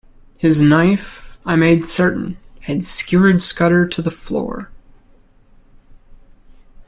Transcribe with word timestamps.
His 0.35 0.59
knife, 0.63 1.37
I 1.45 1.55
made 1.55 1.85
certain, 1.85 2.39
had 2.61 2.83
skewered 2.83 3.43
Scudder 3.43 3.87
to 3.89 4.01
the 4.01 4.09
floor. 4.09 4.71